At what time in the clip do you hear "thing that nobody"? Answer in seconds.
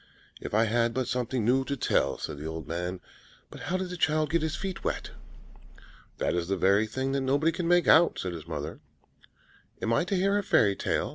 6.87-7.51